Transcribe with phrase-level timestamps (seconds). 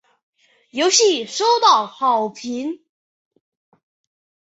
[0.71, 2.79] 游戏收到好评。